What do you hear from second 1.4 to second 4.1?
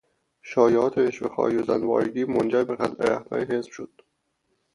و زنبارگی منجر به خلع رهبر حزب شد.